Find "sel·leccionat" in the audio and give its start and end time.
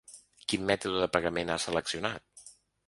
1.67-2.49